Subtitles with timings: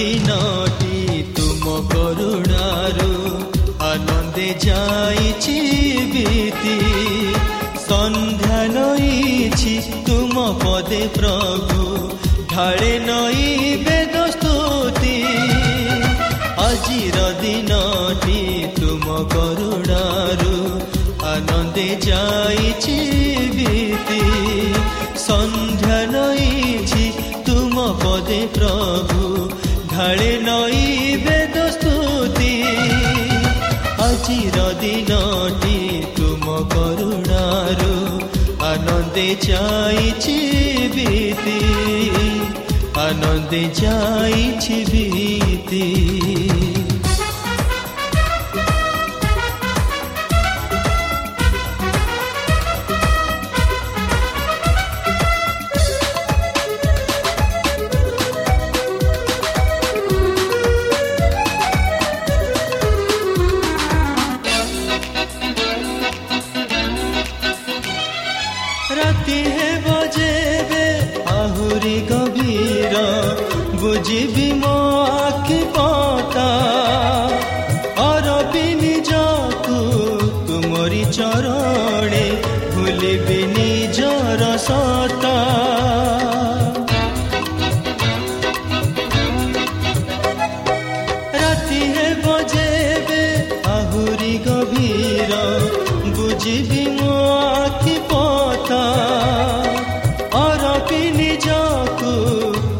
[0.00, 0.98] ଦିନଟି
[1.36, 3.08] ତୁମ କରୁଣାରୁ
[3.88, 5.56] ଆନନ୍ଦେ ଯାଇଛି
[6.12, 6.76] ବିତି
[7.82, 9.74] ସନ୍ଧ୍ୟା ନଇଛି
[10.08, 11.84] ତୁମ ପଦେ ପ୍ରଭୁ
[12.52, 13.49] ଢାଳେ ନଇ
[30.00, 30.84] ଢାଳେ ନଇ
[31.24, 32.52] ବେଦ ସ୍ତୁତି
[34.04, 35.74] ଆଜିର ଦିନଟି
[36.18, 37.92] ତୁମ କରୁଣାରୁ
[38.70, 40.38] ଆନନ୍ଦେ ଯାଇଛି
[40.96, 41.58] ବିତି
[43.06, 44.80] ଆନନ୍ଦେ ଯାଇଛି
[83.10, 85.30] ଭୁଲିବି ନିଜର ସତା
[91.34, 93.22] ରାତି ହେବ ଯେବେ
[93.72, 95.40] ଆହୁରି ଗଭୀର
[96.18, 97.16] ବୁଝିବି ମୋ
[97.56, 98.82] ଆଖି ପତା
[100.44, 102.14] ଅରପି ନିଜକୁ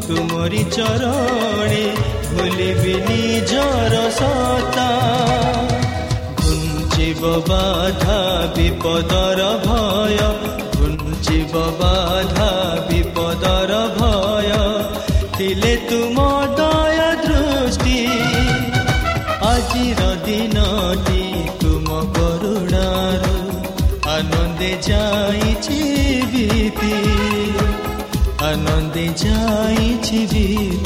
[0.06, 1.84] ତୁମରି ଚରଣେ
[2.30, 4.88] ଭୁଲିବି ନିଜର ସତା
[6.42, 8.20] ଘୁଞ୍ଚିବ ବାଧା
[8.56, 9.50] ବିପଦର
[10.10, 10.22] ଭୟ
[10.76, 12.46] ଘୁଞ୍ଚିବ ବାଧା
[12.86, 14.48] ବିପଦର ଭୟ
[15.36, 16.24] ଥିଲେ ତୁମ
[16.58, 17.94] ଦୟ ଦୃଷ୍ଟି
[19.50, 21.22] ଆଜିର ଦିନଟି
[21.62, 23.36] ତୁମ କରୁଣାରୁ
[24.16, 25.80] ଆନନ୍ଦେ ଯାଇଛି
[26.34, 26.94] ବିତି
[28.50, 30.79] ଆନନ୍ଦେ ଯାଇଛି ବିତି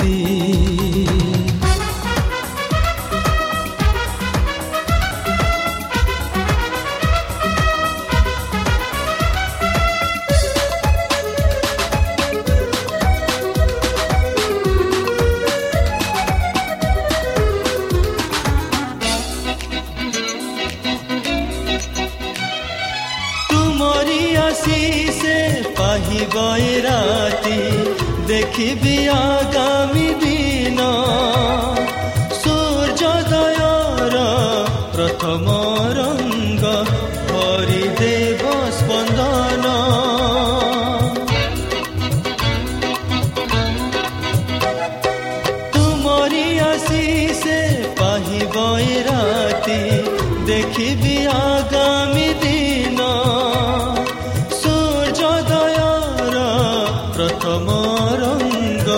[58.23, 58.89] ରଙ୍ଗ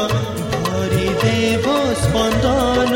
[0.67, 1.67] ଭରିଦେବ
[2.03, 2.95] ସ୍ପନ୍ଦନ।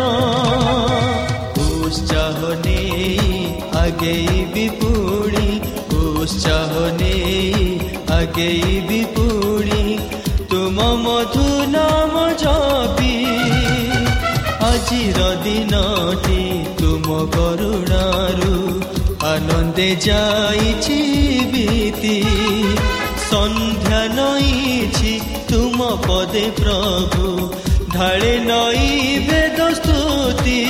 [1.66, 3.40] ଉତ୍ସାହ ନେଇ
[3.82, 5.48] ଆଗେଇବି ପୁଣି
[6.00, 7.66] ଉତ୍ସାହ ନେଇ
[8.18, 9.82] ଆଗେଇବି ପୁଣି
[10.50, 13.14] ତୁମ ମଧୁ ନାମ ଜପି।
[14.70, 16.42] ଆଜିର ଦିନଟି
[16.78, 17.06] ତୁମ
[17.36, 18.54] କରୁଣାରୁ
[19.30, 20.98] ଆନନ୍ଦେ ଯାଇଛି
[21.52, 22.16] ବିତି।
[23.30, 27.50] ସନ୍ଧ୍ୟା ନଈଛି ତୁମ ପଦେ ପ୍ରଭୁ।
[27.94, 30.60] ଢାଳେ ନଈ ବେଦ ସ୍ତୁତି।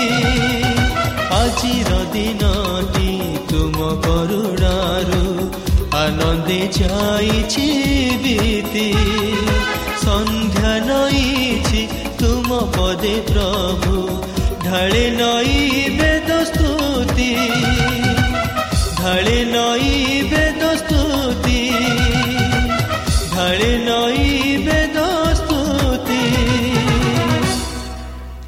[1.32, 3.10] ଆଜିର ଦିନଟି
[3.48, 5.24] ତୁମ କରୁଣାରୁ
[5.96, 7.66] ଆନନ୍ଦେ ଯାଇଛି
[8.24, 8.88] ବିତି।
[10.04, 11.82] ସନ୍ଧ୍ୟା ନଈଛି
[12.18, 13.96] ତୁମ ପଦେ ପ୍ରଭୁ।
[14.64, 15.56] ଢାଳେ ନଈ
[16.00, 17.32] ବେଦ ସ୍ତୁତି।
[19.00, 20.49] ଢାଳେ ନଈ ବେଦ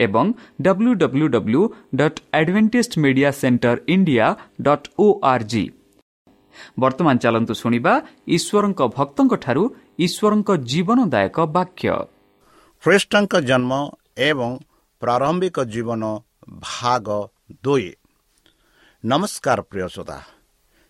[0.00, 0.26] ଏବଂ
[0.62, 1.62] W W W
[1.94, 4.26] dot Adventist media centre India
[4.66, 5.64] dot O R G
[6.80, 7.92] ବର୍ତ୍ତମାନ ଚାଲନ୍ତୁ ଶୁଣିବା
[8.36, 9.62] ଈଶ୍ୱରଙ୍କ ଭକ୍ତଙ୍କଠାରୁ
[10.06, 11.90] ଈଶ୍ୱରଙ୍କ ଜୀବନଦାୟକ ବାକ୍ୟ
[12.82, 13.72] ଖ୍ରୀଷ୍ଟଙ୍କ ଜନ୍ମ
[14.28, 14.50] ଏବଂ
[15.02, 16.02] ପ୍ରାରମ୍ଭିକ ଜୀବନ
[16.66, 17.06] ଭାଗ
[17.64, 17.88] ଦୁଇ
[19.04, 20.18] ନମସ୍କାର ପ୍ରିୟ ଶ୍ରୋତା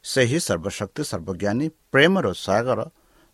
[0.05, 2.81] ସେହି ସର୍ବଶକ୍ତି ସର୍ବଜ୍ଞାନୀ ପ୍ରେମର ସାଗର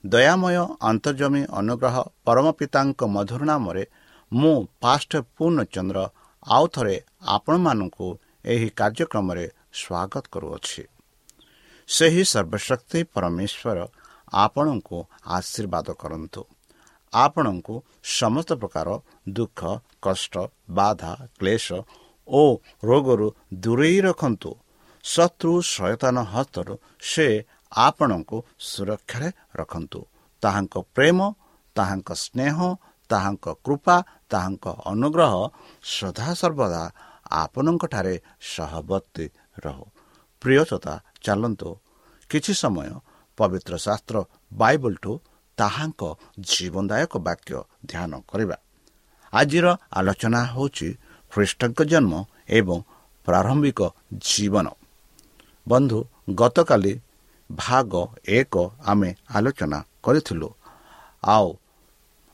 [0.04, 0.56] ଦୟାମୟ
[0.90, 1.96] ଅନ୍ତର୍ଜମୀ ଅନୁଗ୍ରହ
[2.26, 3.84] ପରମ ପିତାଙ୍କ ମଧୁର ନାମରେ
[4.32, 5.98] ମୁଁ ପାଷ୍ଟ ପୂର୍ଣ୍ଣଚନ୍ଦ୍ର
[6.46, 6.96] ଆଉ ଥରେ
[7.26, 8.06] ଆପଣମାନଙ୍କୁ
[8.44, 9.44] ଏହି କାର୍ଯ୍ୟକ୍ରମରେ
[9.80, 10.82] ସ୍ୱାଗତ କରୁଅଛି।
[11.88, 13.78] ସେହି ସର୍ବଶକ୍ତି ପରମେଶ୍ୱର
[14.44, 14.98] ଆପଣଙ୍କୁ
[15.36, 16.42] ଆଶୀର୍ବାଦ କରନ୍ତୁ।
[17.12, 17.74] ଆପଣଙ୍କୁ
[18.18, 18.88] ସମସ୍ତ ପ୍ରକାର
[19.28, 19.60] ଦୁଃଖ
[20.02, 20.34] କଷ୍ଟ
[20.70, 21.66] ବାଧା କ୍ଲେଶ
[22.28, 22.42] ଓ
[22.84, 23.28] ରୋଗରୁ
[23.62, 24.50] ଦୂରେଇ ରଖନ୍ତୁ।
[25.04, 26.74] ଶତ୍ରୁ ସଚେତନ ହସ୍ତରୁ
[27.10, 27.26] ସେ
[27.72, 30.00] ଆପଣଙ୍କୁ ସୁରକ୍ଷାରେ ରଖନ୍ତୁ।
[30.42, 31.18] ତାହାଙ୍କ ପ୍ରେମ
[31.76, 32.56] ତାହାଙ୍କ ସ୍ନେହ
[33.10, 33.96] ତାହାଙ୍କ କୃପା
[34.32, 35.32] ତାହାଙ୍କ ଅନୁଗ୍ରହ
[35.94, 36.82] ସଦାସର୍ବଦା
[37.42, 38.14] ଆପଣଙ୍କଠାରେ
[38.52, 39.26] ସହବର୍ତ୍ତୀ
[39.64, 39.84] ରହୁ।
[40.42, 40.94] ପ୍ରିୟତା
[41.24, 41.70] ଚାଲନ୍ତୁ
[42.30, 42.88] କିଛି ସମୟ
[43.38, 44.16] ପବିତ୍ର ଶାସ୍ତ୍ର
[44.52, 45.12] ବାଇବଲଠୁ
[45.58, 46.02] ତାହାଙ୍କ
[46.50, 47.52] ଜୀବନଦାୟକ ବାକ୍ୟ
[47.86, 48.56] ଧ୍ୟାନ କରିବା।
[49.32, 49.66] ଆଜିର
[49.98, 50.88] ଆଲୋଚନା ହେଉଛି
[51.32, 52.12] ଖ୍ରୀଷ୍ଟଙ୍କ ଜନ୍ମ
[52.48, 52.78] ଏବଂ
[53.26, 53.80] ପ୍ରାରମ୍ଭିକ
[54.28, 54.66] ଜୀବନ।
[55.66, 55.98] ବନ୍ଧୁ
[56.34, 56.92] ଗତକାଲି
[57.50, 57.92] ଭାଗ
[58.28, 58.54] ଏକ
[58.86, 60.48] ଆମେ ଆଲୋଚନା କରିଥିଲୁ।
[61.24, 61.48] ଆଉ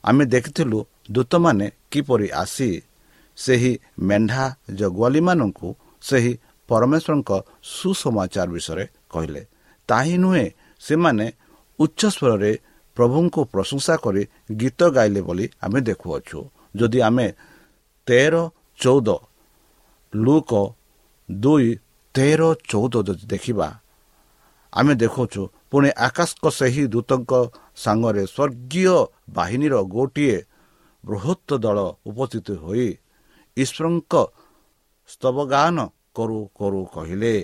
[0.03, 0.79] ଆମେ ଦେଖିଥିଲୁ
[1.11, 2.69] ଦୂତମାନେ କିପରି ଆସି
[3.37, 4.45] ସେହି ମେଣ୍ଢା
[4.75, 5.69] ଜଗୁଆଲିମାନଙ୍କୁ
[6.03, 6.33] ସେହି
[6.69, 7.31] ପରମେଶ୍ୱରଙ୍କ
[7.75, 9.41] ସୁସମାଚାର ବିଷୟରେ କହିଲେ
[9.89, 10.45] ତାହିଁ ନୁହେଁ
[10.81, 11.25] ସେମାନେ
[11.79, 12.51] ଉଚ୍ଚସ୍ୱରରେ
[12.97, 14.23] ପ୍ରଭୁଙ୍କୁ ପ୍ରଶଂସା କରି
[14.59, 16.39] ଗୀତ ଗାଇଲେ ବୋଲି ଆମେ ଦେଖୁଅଛୁ।
[16.75, 17.27] ଯଦି ଆମେ
[18.07, 18.35] ତେର
[18.79, 19.09] ଚଉଦ
[20.13, 20.51] ଲୁକ
[21.29, 21.67] ଦୁଇ
[22.15, 23.67] ତେର ଚଉଦ ଯଦି ଦେଖିବା
[24.73, 27.31] ଆମେ ଦେଖୁଛୁ ପୁଣି ଆକାଶଙ୍କ ସେହି ଦୂତଙ୍କ
[27.75, 28.95] ସାଙ୍ଗରେ ସ୍ୱର୍ଗୀୟ
[29.29, 30.37] ବାହିନୀର ଗୋଟିଏ
[31.03, 31.79] ବୃହତ୍ତ ଦଳ
[32.09, 32.87] ଉପସ୍ଥିତ ହୋଇ
[33.57, 34.13] ଈଶ୍ୱରଙ୍କ
[35.09, 35.77] ସ୍ତବଗାନ
[36.15, 37.35] କରୁ କରୁ କହିଲେ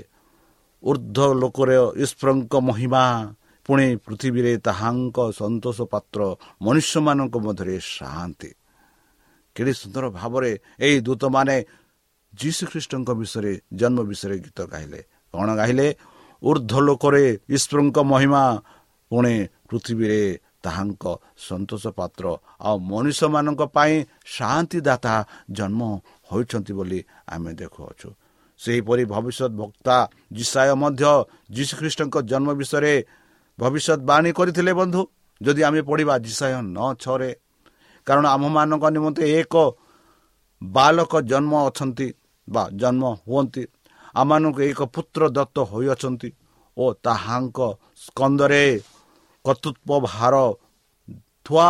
[0.84, 3.04] ଉର୍ଦ୍ଧ୍ୱ ଲୋକରେ ଈଶ୍ୱରଙ୍କ ମହିମା
[3.66, 6.20] ପୁଣି ପୃଥିବୀରେ ତାହାଙ୍କ ସନ୍ତୋଷ ପାତ୍ର
[6.62, 8.50] ମନୁଷ୍ୟମାନଙ୍କ ମଧ୍ୟରେ ଶାନ୍ତି
[9.56, 11.56] କେଡ଼େ ସୁନ୍ଦର ଭାବରେ ଏହି ଦୂତମାନେ
[12.34, 15.00] ଯୀଶୁଖ୍ରୀଷ୍ଟଙ୍କ ବିଷୟରେ ଜନ୍ମ ବିଷୟରେ ଗୀତ ଗାଇଲେ।
[15.34, 15.88] କ'ଣ ଗାଇଲେ?
[16.44, 18.44] ଉର୍ଦ୍ଧ୍ୱ ଲୋକରେ ଈଶ୍ୱରଙ୍କ ମହିମା
[19.12, 19.36] ପୁଣି
[19.70, 20.22] ପୃଥିବୀରେ
[20.66, 21.04] ତାହାଙ୍କ
[21.48, 22.26] ସନ୍ତୋଷ ପାତ୍ର
[22.68, 23.96] ଆଉ ମନୁଷ୍ୟମାନଙ୍କ ପାଇଁ
[24.36, 25.16] ଶାନ୍ତିଦାତା
[25.58, 25.82] ଜନ୍ମ
[26.30, 27.00] ହୋଇଛନ୍ତି ବୋଲି
[27.34, 28.10] ଆମେ ଦେଖୁଅଛୁ।
[28.60, 29.98] ସେହିପରି ଭବିଷ୍ୟତ ବକ୍ତା
[30.38, 31.04] ଜିସାୟ ମଧ୍ୟ
[31.56, 32.94] ଯୀଶୁଖ୍ରୀଷ୍ଟଙ୍କ ଜନ୍ମ ବିଷୟରେ
[33.60, 35.02] ଭବିଷ୍ୟତବାଣୀ କରିଥିଲେ ବନ୍ଧୁ।
[35.42, 37.32] ଯଦି ଆମେ ପଢ଼ିବା ଜିସାୟ ନଅ ଛଅରେ
[38.08, 39.54] କାରଣ ଆମ୍ଭମାନଙ୍କ ନିମନ୍ତେ ଏକ
[40.62, 42.08] ବାଲକ ଜନ୍ମ ଅଛନ୍ତି
[42.48, 43.64] ବା ଜନ୍ମ ହୁଅନ୍ତି।
[44.16, 46.30] ଆମମାନଙ୍କୁ ଏକ ପୁତ୍ର ଦତ୍ତ ହୋଇଅଛନ୍ତି
[46.78, 47.60] ଓ ତାହାଙ୍କ
[48.04, 48.64] ସ୍କନ୍ଦରେ
[49.46, 50.36] କର୍ତ୍ତୃତ୍ୱ ଭାର
[51.46, 51.70] ଥୁଆ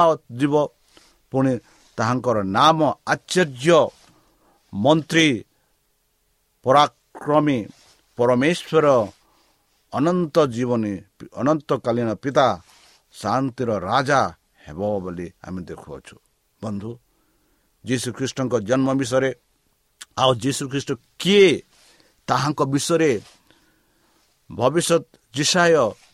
[1.32, 1.54] ପୁଣି
[1.98, 2.80] ତାହାଙ୍କର ନାମ
[3.14, 3.80] ଆଶ୍ଚର୍ଯ୍ୟ
[4.74, 5.28] ମନ୍ତ୍ରୀ
[6.66, 7.60] ପରାକ୍ରମୀ
[8.18, 8.86] ପରମେଶ୍ୱର
[9.94, 10.94] ଅନନ୍ତ ଜୀବନୀ
[11.42, 12.48] ଅନନ୍ତକାଳୀନ ପିତା
[13.16, 14.22] ଶାନ୍ତିର ରାଜା
[14.66, 16.16] ହେବ ବୋଲି ଆମେ ଦେଖୁଅଛୁ।
[16.62, 16.92] ବନ୍ଧୁ
[17.86, 19.32] ଯୀଶୁଖ୍ରୀଷ୍ଟଙ୍କ ଜନ୍ମ ବିଷୟରେ
[20.22, 20.92] ଆଉ ଯୀଶୁଖ୍ରୀଷ୍ଟ
[21.22, 21.50] କିଏ
[22.28, 23.12] ତାହାଙ୍କ ବିଷୟରେ
[24.50, 25.04] ଭବିଷ୍ୟତ
[25.36, 25.74] ଜିସାୟ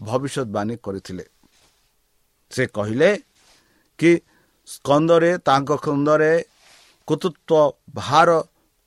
[0.09, 1.25] ଭବିଷ୍ୟତବାଣୀ କରିଥିଲେ।
[2.51, 3.09] ସେ କହିଲେ
[3.99, 4.11] କି
[4.67, 6.31] ସ୍କନ୍ଦରେ ତାଙ୍କ ସ୍କନ୍ଦରେ
[7.07, 8.29] କୃତୃତ୍ୱ ଭାର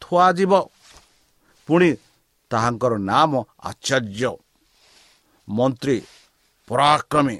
[0.02, 0.52] ଥୁଆଯିବ।
[1.68, 1.90] ପୁଣି
[2.50, 3.33] ତାହାଙ୍କର ନାମ
[3.71, 4.33] ଆଚାର୍ଯ୍ୟ।
[5.49, 5.97] ମନ୍ତ୍ରୀ
[6.68, 7.37] ପରାକ୍ରମୀ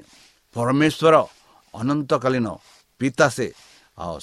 [0.55, 1.15] ପରମେଶ୍ୱର
[1.73, 2.47] ଅନନ୍ତକାଳୀନ
[3.01, 3.47] ପିତା ସେ
[3.97, 4.17] ଆଉ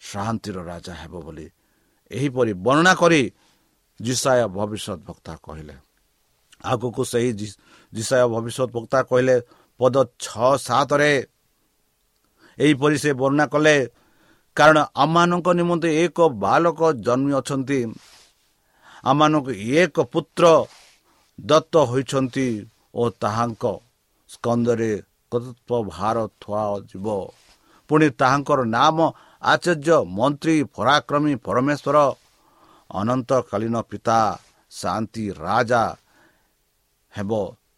[0.00, 1.46] ଶାନ୍ତିର ରାଜା ହେବ ବୋଲି
[2.10, 3.20] ଏହିପରି ବର୍ଣ୍ଣନା କରି
[4.00, 5.76] ଜିସାୟ ଭବିଷ୍ୟତ ବକ୍ତା କହିଲେ।
[6.64, 7.30] ଆଗକୁ ସେହି
[7.92, 9.36] ଜିସାୟ ଭବିଷ୍ୟତ ବକ୍ତା କହିଲେ
[9.80, 11.12] ପଦ ଛଅ ସାତରେ।
[12.58, 13.76] ଏହିପରି ସେ ବର୍ଣ୍ଣନା କଲେ
[14.56, 17.80] କାରଣ ଆମମାନଙ୍କ ନିମନ୍ତେ ଏକ ବାଲକ ଜନ୍ମି ଅଛନ୍ତି।
[19.10, 20.44] ଆମମାନଙ୍କୁ ଏକ ପୁତ୍ର
[21.38, 22.48] ଦତ୍ତ ହୋଇଛନ୍ତି
[22.94, 23.64] ଓ ତାହାଙ୍କ
[24.30, 24.92] ସ୍କନ୍ଦରେ
[25.32, 27.06] କର୍ତ୍ତୃତ୍ୱ ଭାର ଥୁଆଯିବ
[27.90, 28.96] ପୁଣି ତାହାଙ୍କର ନାମ
[29.42, 31.96] ଆଚାର୍ଯ୍ୟ ମନ୍ତ୍ରୀ ପରାକ୍ରମୀ ପରମେଶ୍ୱର
[32.90, 34.18] ଅନନ୍ତକାଳୀନ ପିତା
[34.72, 35.84] ଶାନ୍ତି ରାଜା
[37.12, 37.30] ହେବ।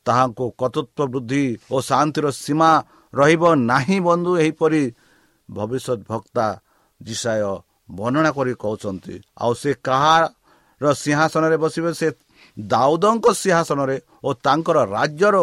[0.09, 2.71] ତାହାଙ୍କୁ କର୍ତ୍ତୃତ୍ୱ ବୃଦ୍ଧି ଓ ଶାନ୍ତିର ସୀମା
[3.13, 4.83] ରହିବ ନାହିଁ ବନ୍ଧୁ ଏହିପରି
[5.49, 6.47] ଭବିଷ୍ୟତ ଭକ୍ତା
[7.01, 7.43] ଜିସାୟ
[7.99, 10.23] ବର୍ଣ୍ଣନା କରି କହୁଛନ୍ତି। ଆଉ ସେ କାହାର
[11.03, 11.91] ସିଂହାସନରେ ବସିବେ?
[12.01, 12.09] ସେ
[12.57, 13.97] ଦାଉଦଙ୍କ ସିଂହାସନରେ
[14.27, 15.37] ଓ ତାଙ୍କର ରାଜ୍ୟର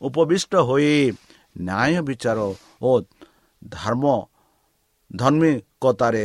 [0.00, 0.92] ଉପବିଷ୍ଟ ହୋଇ
[1.58, 2.38] ନ୍ୟାୟ ବିଚାର
[2.82, 2.90] ଓ
[3.62, 4.04] ଧର୍ମ
[5.10, 6.24] ଧର୍ମିକତାରେ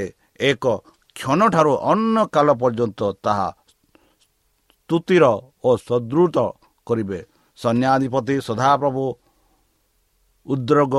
[0.49, 0.63] ଏକ
[1.15, 3.49] କ୍ଷଣଠାରୁ ଅନ୍ୟ କାଳ ପର୍ଯ୍ୟନ୍ତ ତାହା
[4.89, 5.25] ସ୍ତୁତିର
[5.67, 6.37] ଓ ସଦୃଢ଼
[6.87, 7.19] କରିବେ।
[7.57, 9.05] ସୈନ୍ୟାଧିପତି ସଦାପ୍ରଭୁ
[10.45, 10.95] ଉଦ୍ରୋଗ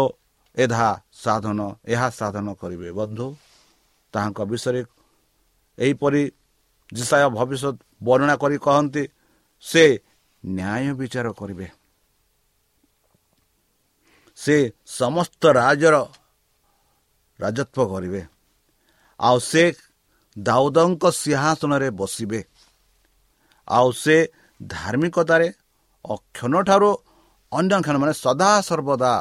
[0.57, 3.27] ଏହା ସାଧନ ଏହା ସାଧନ କରିବେ ବନ୍ଧୁ
[4.15, 4.83] ତାହାଙ୍କ ବିଷୟରେ
[5.79, 6.23] ଏହିପରି
[6.93, 9.03] ଜିସାୟ ଭବିଷ୍ୟତ ବର୍ଣ୍ଣନା କରି କହନ୍ତି
[9.65, 9.85] ସେ
[10.45, 11.67] ନ୍ୟାୟ ବିଚାର କରିବେ
[14.39, 14.57] ସେ
[14.93, 15.97] ସମସ୍ତ ରାଜ୍ୟର
[17.41, 18.23] ରାଜତ୍ୱ କରିବେ
[19.21, 19.63] ଆଉ ସେ
[20.37, 22.41] ଦାଉଦଙ୍କ ସିଂହାସନରେ ବସିବେ
[23.69, 24.17] ଆଉ ସେ
[24.61, 25.49] ଧାର୍ମିକତାରେ
[26.05, 26.91] ଅକ୍ଷଣଠାରୁ
[27.53, 29.13] ଅନ୍ୟ କ୍ଷଣ ମାନେ ସଦା ସର୍ବଦା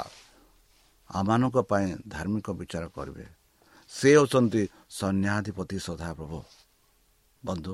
[1.10, 3.26] ଆମମାନଙ୍କ ପାଇଁ ଧାର୍ମିକ ବିଚାର କରିବେ।
[3.92, 6.40] ସେ ହେଉଛନ୍ତି ସୈନ୍ୟାଧିପତି ସଦାପ୍ରଭୁ।
[7.46, 7.74] ବନ୍ଧୁ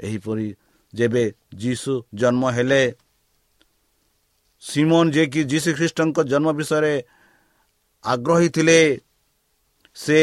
[0.00, 0.46] ଏହିପରି
[0.94, 1.24] ଯେବେ
[1.54, 2.82] ଯୀଶୁ ଜନ୍ମ ହେଲେ
[4.62, 6.94] ସିମୋନ ଯିଏକି ଯୀଶୁ ଖ୍ରୀଷ୍ଟଙ୍କ ଜନ୍ମ ବିଷୟରେ
[8.04, 8.78] ଆଗ୍ରହୀ ଥିଲେ
[9.96, 10.18] ସେ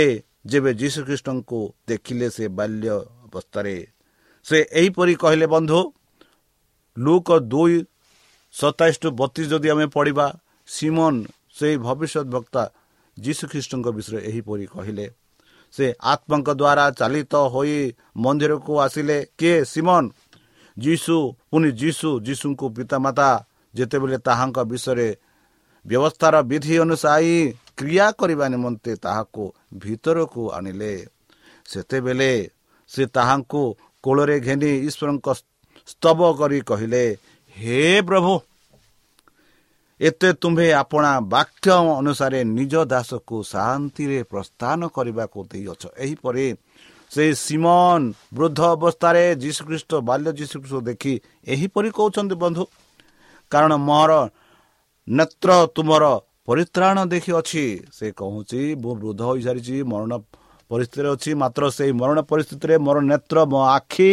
[0.45, 2.87] ଯେବେ ଯୀଶୁ ଖ୍ରୀଷ୍ଟଙ୍କୁ ଦେଖିଲେ ସେ ବାଲ୍ୟ
[3.27, 3.75] ଅବସ୍ଥାରେ
[4.45, 5.79] ସେ ଏହିପରି କହିଲେ ବନ୍ଧୁ
[6.97, 7.75] ଲୁକ ଦୁଇ
[8.53, 10.27] ସତାଇଶ ଟୁ ବତିଶ ଯଦି ଆମେ ପଢ଼ିବା
[10.67, 11.13] ସିମନ
[11.57, 12.63] ସେହି ଭବିଷ୍ୟତ ବକ୍ତା
[13.17, 15.05] ଯୀଶୁ ଖ୍ରୀଷ୍ଟଙ୍କ ବିଷୟରେ ଏହିପରି କହିଲେ
[15.73, 17.77] ସେ ଆତ୍ମାଙ୍କ ଦ୍ୱାରା ଚାଲିତ ହୋଇ
[18.17, 19.57] ମନ୍ଦିରକୁ ଆସିଲେ କିଏ?
[19.65, 20.03] ସିମନ।
[20.77, 21.15] ଯୀଶୁ
[21.51, 23.29] ପୁଣି ଯୀଶୁ ଯୀଶୁଙ୍କୁ ପିତାମାତା
[23.73, 25.09] ଯେତେବେଳେ ତାହାଙ୍କ ବିଷୟରେ
[25.85, 27.35] ବ୍ୟବସ୍ଥାର ବିଧି ଅନୁସାୟୀ
[27.77, 29.43] କ୍ରିୟା କରିବା ନିମନ୍ତେ ତାହାକୁ
[29.77, 30.93] ଭିତରକୁ ଆଣିଲେ
[31.65, 32.31] ସେତେବେଳେ
[32.89, 33.61] ସେ ତାହାଙ୍କୁ
[34.03, 35.27] କୋଳରେ ଘେନି ଈଶ୍ୱରଙ୍କ
[35.87, 37.03] ସ୍ତବ କରି କହିଲେ
[37.55, 38.33] ହେ ପ୍ରଭୁ
[39.99, 46.45] ଏତେ ତୁମ୍ଭେ ଆପଣା ବାକ୍ୟ ଅନୁସାରେ ନିଜ ଦାସକୁ ଶାନ୍ତିରେ ପ୍ରସ୍ଥାନ କରିବାକୁ ଦେଇଅଛ। ଏହିପରି
[47.11, 47.99] ସେ ସିମନ
[48.37, 51.13] ବୃଦ୍ଧ ଅବସ୍ଥାରେ ଯୀଶୁଖ୍ରୀଷ୍ଟ ବାଲ୍ୟ ଯୀଶୁଖ୍ରୀଷ୍ଟ ଦେଖି
[51.53, 52.63] ଏହିପରି କହୁଛନ୍ତି ବନ୍ଧୁ
[53.51, 54.11] କାରଣ ମୋର
[55.07, 56.03] ନେତ୍ର ତୁମର
[56.47, 57.65] ପରିତ୍ରାଣ ଦେଖିଅଛି।
[57.97, 60.11] ସେ କହୁଛି ମୁଁ ବୃଦ୍ଧ ହୋଇସାରିଛି ମରଣ
[60.71, 64.11] ପରିସ୍ଥିତିରେ ଅଛି ମାତ୍ର ସେଇ ମରଣ ପରିସ୍ଥିତିରେ ମୋର ନେତ୍ର ମୋ ଆଖି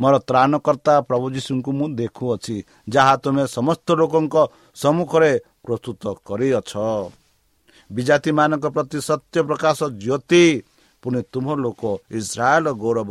[0.00, 2.56] ମୋର ତ୍ରାଣକର୍ତ୍ତା ପ୍ରଭୁ ଯୀଶୁଙ୍କୁ ମୁଁ ଦେଖୁଅଛି
[2.94, 4.36] ଯାହା ତୁମେ ସମସ୍ତ ଲୋକଙ୍କ
[4.76, 5.32] ସମ୍ମୁଖରେ
[5.64, 6.72] ପ୍ରସ୍ତୁତ କରିଅଛ।
[7.90, 10.44] ବିଜାତିମାନଙ୍କ ପ୍ରତି ସତ୍ୟ ପ୍ରକାଶ ଜ୍ୟୋତି
[11.02, 13.10] ପୁଣି ତୁମ ଲୋକ ଇସ୍ରାଏଲ ଗୌରବ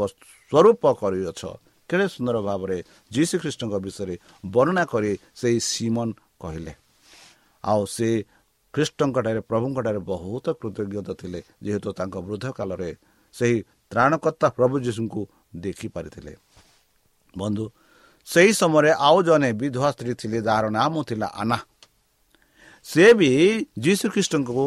[0.51, 1.41] ସ୍ୱରୂପ କରିଅଛ।
[1.89, 2.77] କେଡ଼େ ସୁନ୍ଦର ଭାବରେ
[3.11, 6.07] ଯୀଶୁ ଖ୍ରୀଷ୍ଟଙ୍କ ବିଷୟରେ ବର୍ଣ୍ଣନା କରି ସେହି ସିମନ
[6.41, 6.73] କହିଲେ।
[7.63, 8.09] ଆଉ ସେ
[8.73, 12.89] ଖ୍ରୀଷ୍ଟଙ୍କଠାରେ ପ୍ରଭୁଙ୍କଠାରେ ବହୁତ କୃତଜ୍ଞତା ଥିଲେ ଯେହେତୁ ତାଙ୍କ ବୃଦ୍ଧ କାଳରେ
[13.35, 13.57] ସେହି
[13.91, 15.21] ତ୍ରାଣକର୍ତ୍ତା ପ୍ରଭୁ ଯୀଶୁଙ୍କୁ
[15.55, 16.33] ଦେଖିପାରିଥିଲେ।
[17.37, 17.65] ବନ୍ଧୁ
[18.27, 21.57] ସେହି ସମୟରେ ଆଉ ଜଣେ ବିଧବା ସ୍ତ୍ରୀ ଥିଲେ ଯାହାର ନାମ ଥିଲା ଆନା।
[22.85, 23.29] ସେ ବି
[23.83, 24.65] ଯୀଶୁ ଖ୍ରୀଷ୍ଟଙ୍କୁ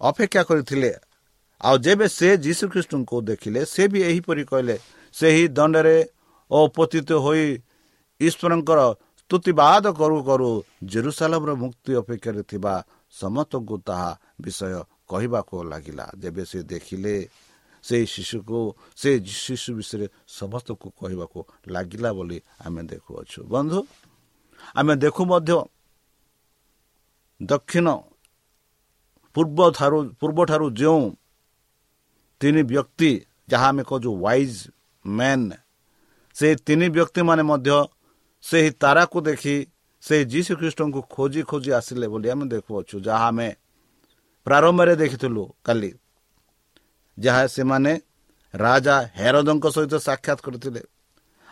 [0.00, 0.90] ଅପେକ୍ଷା କରିଥିଲେ।
[1.60, 4.76] ଆଉ ଯେବେ ସେ ଯୀଶୁ ଖ୍ରୀଷ୍ଟଙ୍କୁ ଦେଖିଲେ ସେ ବି ଏହିପରି କହିଲେ
[5.14, 5.96] ସେହି ଦଣ୍ଡରେ
[6.50, 7.44] ଅପତିତ ହୋଇ
[8.20, 8.80] ଈଶ୍ୱରଙ୍କର
[9.20, 10.50] ସ୍ତୁତିବାଦ କରୁ କରୁ
[10.92, 12.74] ଜେରୁସାଲମର ମୁକ୍ତି ଅପେକ୍ଷାରେ ଥିବା
[13.14, 14.72] ସମସ୍ତଙ୍କୁ ତାହା ବିଷୟ
[15.10, 17.14] କହିବାକୁ ଲାଗିଲା। ଯେବେ ସେ ଦେଖିଲେ
[17.86, 18.58] ସେହି ଶିଶୁକୁ
[19.00, 19.10] ସେ
[19.44, 20.06] ଶିଶୁ ବିଷୟରେ
[20.38, 21.38] ସମସ୍ତଙ୍କୁ କହିବାକୁ
[21.74, 23.78] ଲାଗିଲା ବୋଲି ଆମେ ଦେଖୁଅଛୁ। ବନ୍ଧୁ
[24.76, 25.56] ଆମେ ଦେଖୁ ମଧ୍ୟ
[27.40, 27.88] ଦକ୍ଷିଣ
[29.36, 31.04] ପୂର୍ବଠାରୁ ପୂର୍ବଠାରୁ ଯେଉଁ
[32.40, 33.10] ତିନି ବ୍ୟକ୍ତି
[33.50, 34.58] ଯାହା ଆମେ କହୁଛୁ ୱାଇଜ୍
[35.04, 35.46] ମ୍ୟାନ୍
[36.36, 37.78] ସେ ତିନି ବ୍ୟକ୍ତିମାନେ ମଧ୍ୟ
[38.44, 39.56] ସେହି ତାରାକୁ ଦେଖି
[40.02, 43.48] ସେହି ଯୀଶୁ ଖ୍ରୀଷ୍ଟଙ୍କୁ ଖୋଜି ଖୋଜି ଆସିଲେ ବୋଲି ଆମେ ଦେଖୁଅଛୁ ଯାହା ଆମେ
[44.46, 45.90] ପ୍ରାରମ୍ଭରେ ଦେଖିଥିଲୁ କାଲି।
[47.18, 47.92] ଯାହା ସେମାନେ
[48.54, 50.82] ରାଜା ହେରଦଙ୍କ ସହିତ ସାକ୍ଷାତ କରିଥିଲେ।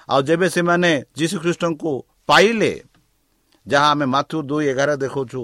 [0.09, 1.91] ଆଉ ଯେବେ ସେମାନେ ଯୀଶୁଖ୍ରୀଷ୍ଟଙ୍କୁ
[2.29, 2.73] ପାଇଲେ
[3.67, 5.43] ଯାହା ଆମେ ମାଥୁ ଦୁଇ ଏଗାର ଦେଖାଉଛୁ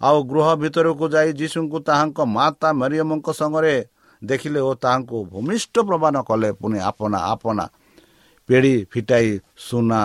[0.00, 3.74] ଆଉ ଗୃହ ଭିତରକୁ ଯାଇ ଯୀଶୁଙ୍କୁ ତାହାଙ୍କ ମାତା ମରିୟମଙ୍କ ସଙ୍ଗରେ
[4.22, 7.64] ଦେଖିଲେ ଓ ତାହାଙ୍କୁ ଭୂମିଷ୍ଠ ପ୍ରମାଣ କଲେ ପୁଣି ଆପନା ଆପନା
[8.48, 9.28] ପେଡ଼ି ଫିଟାଇ
[9.66, 10.00] ସୁନା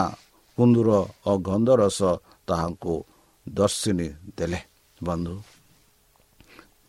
[0.58, 0.90] କୁନ୍ଦୁର
[1.26, 2.00] ଓ ଗନ୍ଧରସ
[2.48, 2.94] ତାହାଙ୍କୁ
[3.48, 4.60] ଦର୍ଶିନୀ ଦେଲେ।
[5.00, 5.36] ବନ୍ଧୁ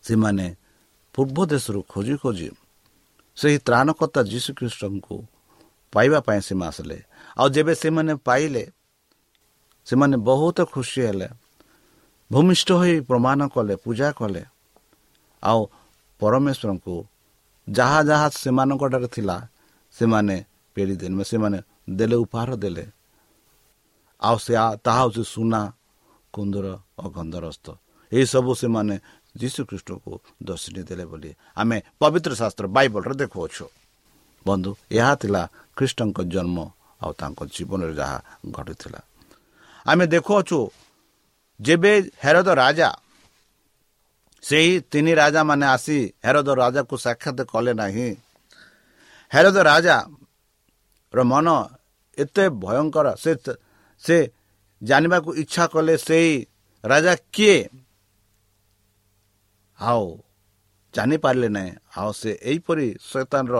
[0.04, 0.46] ସେମାନେ
[1.14, 2.48] ପୂର୍ବ ଦେଶରୁ ଖୋଜି ଖୋଜି
[3.36, 5.16] ସେହି ତ୍ରାଣକର୍ତ୍ତା ଯୀଶୁଖ୍ରୀଷ୍ଟଙ୍କୁ
[5.92, 6.98] ପାଇବା ପାଇଁ ସେମାନେ ଆସିଲେ।
[7.38, 8.64] ଆଉ ଯେବେ ସେମାନେ ପାଇଲେ
[9.86, 11.28] ସେମାନେ ବହୁତ ଖୁସି ହେଲେ
[12.30, 14.42] ଭୂମିଷ୍ଠ ହୋଇ ପ୍ରମାଣ କଲେ ପୂଜା କଲେ।
[15.42, 15.60] ଆଉ
[16.20, 16.96] ପରମେଶ୍ୱରଙ୍କୁ
[17.68, 19.36] ଯାହା ଯାହା ସେମାନଙ୍କଠାରେ ଥିଲା
[19.94, 20.36] ସେମାନେ
[20.76, 21.58] ଫେରିଦେଲେ ସେମାନେ
[21.98, 22.84] ଦେଲେ ଉପହାର ଦେଲେ।
[24.22, 24.52] ଆଉ ସେ
[24.84, 25.60] ତାହା ହେଉଛି ସୁନା
[26.34, 26.66] କୁନ୍ଦୁର
[26.98, 27.66] ଓ ଗନ୍ଧରସ୍ତ
[28.12, 28.94] ଏହିସବୁ ସେମାନେ
[29.34, 30.12] ଯୀଶୁଖ୍ରୀଷ୍ଟଙ୍କୁ
[30.48, 33.66] ଦର୍ଶିନୀ ଦେଲେ ବୋଲି ଆମେ ପବିତ୍ର ଶାସ୍ତ୍ର ବାଇବଲରେ ଦେଖୁଅଛୁ।
[34.46, 35.42] ବନ୍ଧୁ ଏହା ଥିଲା
[35.76, 36.58] ଖ୍ରୀଷ୍ଟଙ୍କ ଜନ୍ମ
[37.02, 38.18] ଆଉ ତାଙ୍କ ଜୀବନରେ ଯାହା
[38.56, 39.00] ଘଟିଥିଲା।
[39.86, 40.58] ଆମେ ଦେଖୁଅଛୁ
[41.60, 41.92] ଯେବେ
[42.24, 42.88] ହେରଦ ରାଜା
[44.44, 48.08] ସେହି ତିନି ରାଜାମାନେ ଆସି ହେରଦ ରାଜାକୁ ସାକ୍ଷାତ କଲେ ନାହିଁ
[49.32, 51.48] ହେରଦ ରାଜାର ମନ
[52.18, 53.32] ଏତେ ଭୟଙ୍କର ସେ
[54.02, 54.16] ସେ
[54.82, 56.32] ଜାଣିବାକୁ ଇଚ୍ଛା କଲେ ସେଇ
[56.84, 57.58] ରାଜା କିଏ?
[59.78, 60.04] ଆଉ
[60.94, 63.56] ଜାଣିପାରିଲେ ନାହିଁ। ଆଉ ସେ ଏହିପରି ଶୈତାନର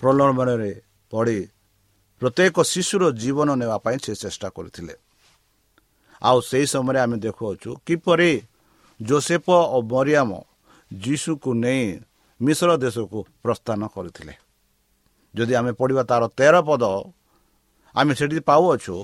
[0.00, 0.72] ପ୍ରଲୋଭନରେ
[1.12, 1.38] ପଡ଼ି
[2.22, 4.94] ପ୍ରତ୍ୟେକ ଶିଶୁର ଜୀବନ ନେବା ପାଇଁ ସେ ଚେଷ୍ଟା କରିଥିଲେ।
[6.22, 8.32] ଆଉ ସେହି ସମୟରେ ଆମେ ଦେଖୁଅଛୁ କିପରି
[9.00, 10.30] ଜୋସେଫ ଓ ମରିଆମ
[10.90, 11.84] ଯୀଶୁକୁ ନେଇ
[12.40, 14.34] ମିଶ୍ର ଦେଶକୁ ପ୍ରସ୍ଥାନ କରିଥିଲେ।
[15.34, 16.84] ଯଦି ଆମେ ପଢ଼ିବା ତାର ତେର ପଦ
[17.94, 18.96] ଆମେ ସେଠି ପାଉଅଛୁ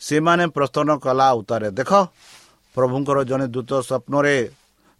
[0.00, 1.90] ସେମାନେ ପ୍ରସ୍ଥାନ କଲା ଉତ୍ତାରେ ଦେଖ
[2.74, 4.36] ପ୍ରଭୁଙ୍କର ଜଣେ ଦୂତ ସ୍ୱପ୍ନରେ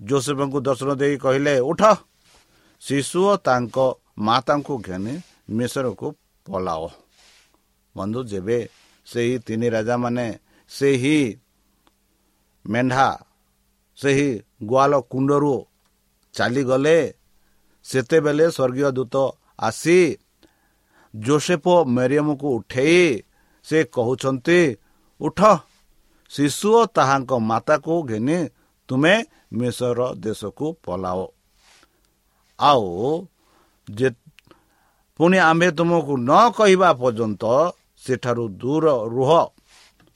[0.00, 1.82] ଜୋସେଫଙ୍କୁ ଦର୍ଶନ ଦେଇ କହିଲେ ଉଠ।
[2.82, 3.76] ଶିଶୁ ଓ ତାଙ୍କ
[4.18, 5.14] ମାତାଙ୍କୁ ଘେନି
[5.56, 6.06] ମିଶ୍ରକୁ
[6.46, 6.84] ପଲାଅ।
[7.96, 8.58] ବନ୍ଧୁ ଯେବେ
[9.06, 10.26] ସେହି ତିନି ରାଜାମାନେ
[10.70, 11.18] ସେହି
[12.64, 13.08] ମେଣ୍ଢା
[13.98, 14.28] ସେହି
[14.62, 15.54] ଗୁଆଲ କୁଣ୍ଡରୁ
[16.34, 16.98] ଚାଲିଗଲେ
[17.86, 19.14] ସେତେବେଳେ ସ୍ୱର୍ଗୀୟ ଦୂତ
[19.60, 19.98] ଆସି
[21.14, 21.64] ଜୋସେଫ
[21.96, 23.04] ମେରିୟମକୁ ଉଠେଇ
[23.64, 24.60] ସେ କହୁଛନ୍ତି
[25.20, 25.40] ଉଠ।
[26.32, 28.38] ଶିଶୁ ଓ ତାହାଙ୍କ ମାତାକୁ ଘେନି
[28.88, 29.14] ତୁମେ
[29.58, 31.20] ମିଶର ଦେଶକୁ ପଲାଅ
[32.58, 32.86] ଆଉ
[33.88, 34.08] ଯେ
[35.20, 37.44] ପୁଣି ଆମ୍ଭେ ତୁମକୁ ନ କହିବା ପର୍ଯ୍ୟନ୍ତ
[38.02, 39.30] ସେଠାରୁ ଦୂର ରୁହ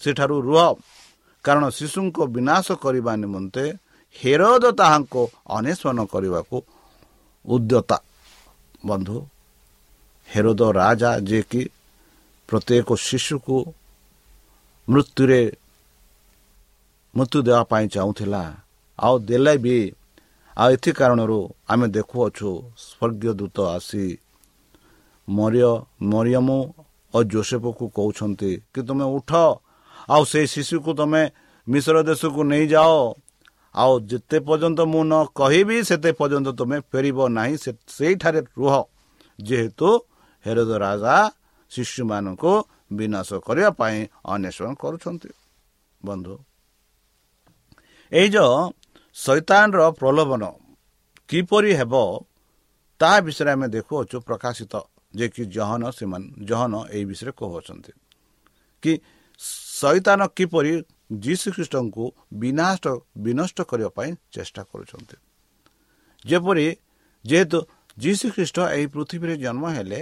[0.02, 0.60] ସେଠାରୁ ରୁହ।
[1.44, 3.64] କାରଣ ଶିଶୁଙ୍କ ବିନାଶ କରିବା ନିମନ୍ତେ
[4.16, 5.22] ହେରଦ ତାହାଙ୍କୁ
[5.56, 6.56] ଅନ୍ୱେଷଣ କରିବାକୁ
[7.44, 7.98] ଉଦ୍ୟତା।
[8.88, 9.16] ବନ୍ଧୁ
[10.28, 11.62] ହେରୋଦ ରାଜା ଯିଏକି
[12.48, 13.56] ପ୍ରତ୍ୟେକ ଶିଶୁକୁ
[14.88, 15.40] ମୃତ୍ୟୁରେ
[17.16, 18.42] ମୃତ୍ୟୁ ଦେବା ପାଇଁ ଚାହୁଁଥିଲା।
[18.98, 19.76] ଆଉ ଦେଲେ ବି
[20.56, 21.40] ଆଉ ଏଥି କାରଣରୁ
[21.72, 22.50] ଆମେ ଦେଖୁଅଛୁ
[22.86, 24.06] ସ୍ୱର୍ଗୀୟ ଦୂତ ଆସି
[25.28, 25.70] ମରିୟ
[26.12, 26.48] ମରିୟମ
[27.14, 29.30] ଓ ଜୋସେଫକୁ କହୁଛନ୍ତି କି ତୁମେ ଉଠ।
[30.08, 31.22] ଆଉ ସେଇ ଶିଶୁକୁ ତୁମେ
[31.66, 32.98] ମିଶ୍ର ଦେଶକୁ ନେଇଯାଅ।
[33.74, 37.54] ଆଉ ଯେତେ ପର୍ଯ୍ୟନ୍ତ ମୁଁ ନ କହିବି ସେତେ ପର୍ଯ୍ୟନ୍ତ ତୁମେ ଫେରିବ ନାହିଁ।
[37.96, 38.74] ସେଇଠାରେ ରୁହ।
[39.38, 39.88] ଯେହେତୁ
[40.46, 41.16] ହେରଦ ରାଜା
[41.72, 42.52] ଶିଶୁମାନଙ୍କୁ
[42.98, 43.98] ବିନାଶ କରିବା ପାଇଁ
[44.32, 45.30] ଅନ୍ୱେଷଣ କରୁଛନ୍ତି।
[46.02, 46.34] ବନ୍ଧୁ
[48.12, 48.72] ଏଇ ଯେଉଁ
[49.16, 50.42] ଶୈତାନର ପ୍ରଲୋଭନ
[51.30, 51.94] କିପରି ହେବ
[53.00, 54.74] ତାହା ବିଷୟରେ ଆମେ ଦେଖୁଅଛୁ ପ୍ରକାଶିତ
[55.14, 57.92] ଯେ କି ଜହନ ସେମାନେ ଜହନ ଏହି ବିଷୟରେ କହୁଅଛନ୍ତି
[58.82, 58.92] କି
[59.80, 60.72] ଶୈତାନ କିପରି
[61.24, 62.82] ଯୀଶୁଖ୍ରୀଷ୍ଟଙ୍କୁ ବିନାଶ
[63.18, 65.16] ବିନଷ୍ଟ କରିବା ପାଇଁ ଚେଷ୍ଟା କରୁଛନ୍ତି।
[66.24, 66.66] ଯେପରି
[67.24, 67.58] ଯେହେତୁ
[67.98, 70.00] ଯୀଶୁଖ୍ରୀଷ୍ଟ ଏହି ପୃଥିବୀରେ ଜନ୍ମ ହେଲେ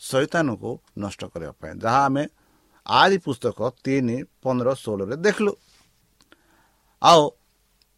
[0.00, 2.24] ଶୈତାନକୁ ନଷ୍ଟ କରିବା ପାଇଁ ଯାହା ଆମେ
[2.86, 5.52] ଆଦି ପୁସ୍ତକ ତିନି ପନ୍ଦର ଷୋହଳରେ ଦେଖିଲୁ।
[7.02, 7.22] ଆଉ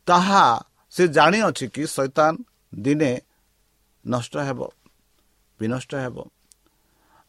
[0.08, 0.44] ତାହା
[0.92, 2.32] ସେ ଜାଣିଅଛି କି ଶୈତାନ
[2.72, 3.12] ଦିନେ
[4.04, 4.60] ନଷ୍ଟ ହେବ
[5.60, 6.16] ବିନଷ୍ଟ ହେବ।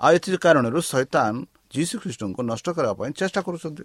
[0.02, 1.34] ଆଉ ଏଥି କାରଣରୁ ଶୈତାନ
[1.74, 3.84] ଯୀଶୁଖ୍ରୀଷ୍ଟଙ୍କୁ ନଷ୍ଟ କରିବା ପାଇଁ ଚେଷ୍ଟା କରୁଛନ୍ତି।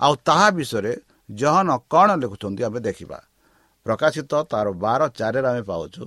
[0.00, 0.92] ଆଉ ତାହା ବିଷୟରେ
[1.30, 3.18] ଜହନ କ'ଣ ଲେଖୁଛନ୍ତି ଆମେ ଦେଖିବା।
[3.86, 6.02] ପ୍ରକାଶିତ ତାର ବାର ଚାରିରେ ଆମେ ପାଉଛୁ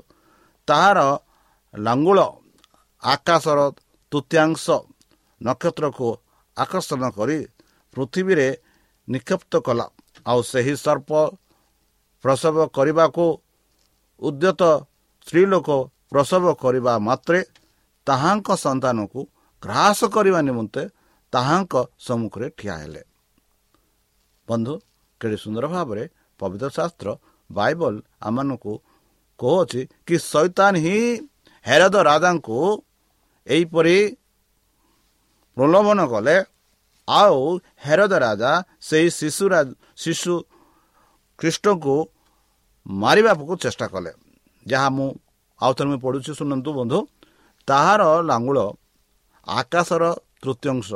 [0.67, 0.99] ତାହାର
[1.73, 2.19] ଲାଙ୍ଗୁଳ
[3.04, 3.60] ଆକାଶର
[4.12, 4.65] ତୃତୀୟାଂଶ
[5.41, 6.08] ନକ୍ଷତ୍ରକୁ
[6.58, 7.38] ଆକର୍ଷଣ କରି
[7.95, 8.47] ପୃଥିବୀରେ
[9.08, 9.86] ନିକ୍ଷିପ୍ତ କଲା।
[10.25, 11.12] ଆଉ ସେହି ସର୍ପ
[12.23, 13.25] ପ୍ରସବ କରିବାକୁ
[14.21, 14.62] ଉଦ୍ୟତ
[15.27, 15.69] ସ୍ତ୍ରୀ ଲୋକ
[16.12, 17.39] ପ୍ରସବ କରିବା ମାତ୍ରେ
[18.07, 19.19] ତାହାଙ୍କ ସନ୍ତାନକୁ
[19.63, 20.84] ଗ୍ରାସ କରିବା ନିମନ୍ତେ
[21.34, 21.73] ତାହାଙ୍କ
[22.05, 23.01] ସମ୍ମୁଖରେ ଠିଆ ହେଲେ।
[24.47, 24.73] ବନ୍ଧୁ
[25.21, 26.03] କେଡ଼େ ସୁନ୍ଦର ଭାବରେ
[26.39, 27.10] ପବିତ୍ର ଶାସ୍ତ୍ର
[27.49, 27.93] ବାଇବଲ
[28.27, 28.73] ଆମମାନଙ୍କୁ
[29.39, 30.97] କହୁଅଛି କି ସୈତାନ ହିଁ
[31.65, 32.57] ହେରଦ ରାଜାଙ୍କୁ
[33.47, 33.97] ଏହିପରି
[35.57, 36.38] ପ୍ରଲୋଭନ କଲେ।
[37.07, 37.39] ଆଉ
[37.86, 38.51] ହେରଦ ରାଜା
[38.88, 39.45] ସେହି ଶିଶୁ
[40.03, 40.34] ଶିଶୁ
[41.41, 41.95] ଖ୍ରୀଷ୍ଟଙ୍କୁ
[42.86, 44.12] ମାରିବାକୁ ଚେଷ୍ଟା କଲେ।
[44.65, 45.08] ଯାହା ମୁଁ
[45.62, 46.99] ଆଉ ଥରେ ମୁଁ ପଢ଼ୁଛି ଶୁଣନ୍ତୁ ବନ୍ଧୁ
[47.67, 48.60] ତାହାର ଲାଙ୍ଗୁଳ
[49.47, 50.04] ଆକାଶର
[50.41, 50.89] ତୃତୀୟାଂଶ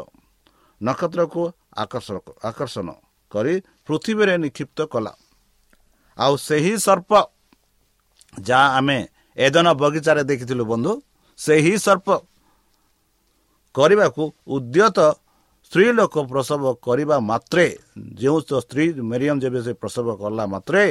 [0.82, 1.42] ନକ୍ଷତ୍ରକୁ
[1.84, 2.18] ଆକର୍ଷଣ
[2.50, 2.88] ଆକର୍ଷଣ
[3.32, 3.54] କରି
[3.88, 5.14] ପୃଥିବୀରେ ନିକ୍ଷିପ୍ତ କଲା।
[6.18, 7.12] ଆଉ ସେହି ସର୍ପ
[8.34, 8.98] ଯାହା ଆମେ
[9.38, 10.92] ଏଦନ ବଗିଚାରେ ଦେଖିଥିଲୁ ବନ୍ଧୁ
[11.40, 12.08] ସେହି ସର୍ପ
[13.76, 14.24] କରିବାକୁ
[14.56, 14.98] ଉଦ୍ୟତ
[15.76, 17.66] ସ୍ତ୍ରୀ ଲୋକ ପ୍ରସବ କରିବା ମାତ୍ରେ
[18.16, 20.84] ଯେଉଁ ସ୍ତ୍ରୀ ମେରିୟମ ଯେବେ ସେ ପ୍ରସବ କଲା ମାତ୍ରେ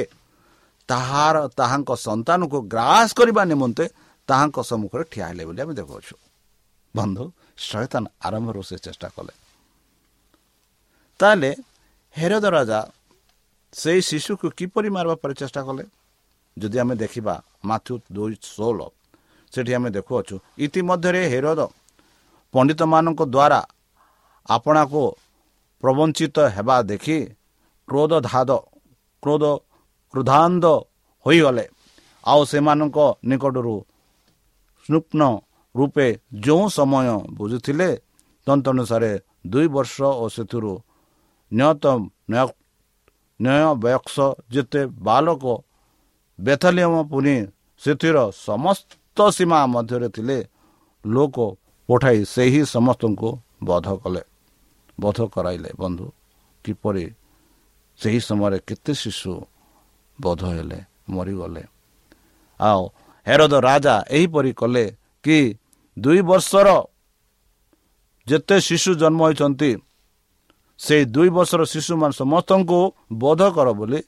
[0.89, 3.85] ତାହାର ତାହାଙ୍କ ସନ୍ତାନକୁ ଗ୍ରାସ କରିବା ନିମନ୍ତେ
[4.29, 6.15] ତାହାଙ୍କ ସମ୍ମୁଖରେ ଠିଆ ହେଲେ ବୋଲି ଆମେ ଦେଖୁଅଛୁ।
[6.93, 7.23] ବନ୍ଧୁ
[7.67, 9.33] ଶୈତାନ ଆରମ୍ଭରୁ ସେ ଚେଷ୍ଟା କଲେ।
[11.19, 11.51] ତାହେଲେ
[12.15, 12.79] ହେରଦ ରାଜା
[13.73, 15.83] ସେଇ ଶିଶୁକୁ କିପରି ମାରିବା ପାଇଁ ଚେଷ୍ଟା କଲେ?
[16.57, 17.35] ଯଦି ଆମେ ଦେଖିବା
[17.69, 18.79] ମାଥୁ ଦୁଇ ଷୋହଳ
[19.53, 21.59] ସେଠି ଆମେ ଦେଖୁଅଛୁ ଇତିମଧ୍ୟରେ ହେରଦ
[22.53, 23.59] ପଣ୍ଡିତମାନଙ୍କ ଦ୍ୱାରା
[24.45, 25.03] ଆପଣାକୁ
[25.83, 27.17] ପ୍ରବଞ୍ଚିତ ହେବା ଦେଖି
[27.87, 28.51] କ୍ରୋଧ ଧାଦ
[29.23, 29.43] କ୍ରୋଧ
[30.13, 30.65] କ୍ରୋଧାନ୍ଧ
[31.25, 31.65] ହୋଇଗଲେ।
[32.23, 32.97] ଆଉ ସେମାନଙ୍କ
[33.29, 33.75] ନିକଟରୁ
[34.85, 35.21] ସ୍ନୁପ୍ନ
[35.75, 36.07] ରୂପେ
[36.45, 37.89] ଯେଉଁ ସମୟ ବୁଝୁଥିଲେ
[38.47, 39.11] ତନ୍ତନୁସାରେ
[39.51, 40.73] ଦୁଇ ବର୍ଷ ଓ ସେଥିରୁ
[41.51, 41.83] ନିୟତ
[43.39, 44.17] ନ୍ୟାୟ ବୟସ
[44.53, 45.43] ଯେତେ ବାଲକ
[46.39, 47.35] ବେଥଲିୟମ ପୁଣି
[47.81, 50.37] ସେଥିର ସମସ୍ତ ସୀମା ମଧ୍ୟରେ ଥିଲେ
[51.05, 51.37] ଲୋକ
[51.89, 53.29] ପଠାଇ ସେହି ସମସ୍ତଙ୍କୁ
[53.67, 54.21] ବଧ କଲେ।
[54.97, 56.05] ବଧ କରାଇଲେ ବନ୍ଧୁ
[56.65, 57.05] କିପରି
[57.99, 59.33] ସେହି ସମୟରେ କେତେ ଶିଶୁ
[60.19, 60.79] ବଧ ହେଲେ
[61.09, 61.63] ମରିଗଲେ
[62.59, 62.81] ଆଉ
[63.27, 64.85] ହେରଦ ରାଜା ଏହିପରି କଲେ
[65.23, 65.37] କି
[65.97, 66.67] ଦୁଇ ବର୍ଷର
[68.27, 69.71] ଯେତେ ଶିଶୁ ଜନ୍ମ ହୋଇଛନ୍ତି
[70.79, 72.79] ସେଇ ଦୁଇ ବର୍ଷର ଶିଶୁମାନେ ସମସ୍ତଙ୍କୁ
[73.15, 73.99] ବୋଧ କର ବୋଲି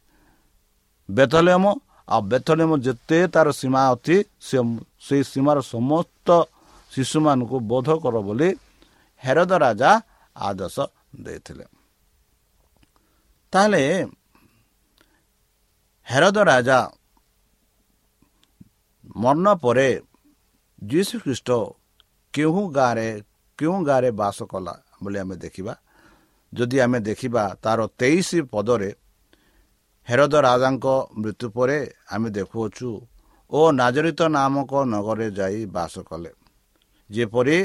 [1.10, 1.66] ବେଥଲିୟମ
[2.08, 4.58] ଆଉ ବେଥଲିୟମ ଯେତେ ତାର ସୀମା ଅଛି ସେ
[5.00, 6.28] ସେଇ ସୀମାର ସମସ୍ତ
[6.92, 8.50] ଶିଶୁମାନଙ୍କୁ ବୋଧ କର ବୋଲି
[9.24, 9.92] ହେରଦ ରାଜା
[10.38, 10.78] ଆଦେଶ
[11.16, 11.66] ଦେଇଥିଲେ.
[13.54, 13.84] ତାହେଲେ
[16.08, 16.80] ହେରଦ ରାଜା
[19.16, 19.90] ମରଣ ପରେ
[20.84, 21.50] ଯୀଶୁ ଖ୍ରୀଷ୍ଟ
[22.34, 23.10] କେଉଁ ଗାଁରେ
[23.60, 24.74] କେଉଁ ଗାଁରେ ବାସ କଲା
[25.04, 25.74] ବୋଲି ଆମେ ଦେଖିବା।
[26.54, 28.92] ଯଦି ଆମେ ଦେଖିବା ତାର ତେଇଶ ପଦରେ
[30.08, 30.86] ହେରଦ ରାଜାଙ୍କ
[31.18, 31.80] ମୃତ୍ୟୁ ପରେ
[32.12, 32.90] ଆମେ ଦେଖୁଅଛୁ
[33.52, 36.32] ଓ ନାଜରିତ ନାମକ ନଗରରେ ଯାଇ ବାସ କଲେ।
[37.10, 37.58] ଯେପରି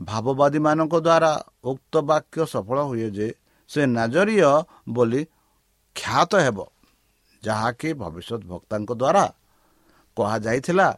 [0.00, 1.32] ଭାବବାଦୀମାନଙ୍କ ଦ୍ୱାରା
[1.64, 3.28] ଉକ୍ତ ବାକ୍ୟ ସଫଳ ହୁଏ ଯେ
[3.70, 4.50] ସେ ନାଜରୀୟ
[4.88, 5.20] ବୋଲି
[5.96, 6.58] ଖ୍ୟାତ ହେବ
[7.42, 9.24] ଯାହାକି ଭବିଷ୍ୟତ ଭକ୍ତାଙ୍କ ଦ୍ୱାରା
[10.16, 10.88] କୁହାଯାଇଥିଲା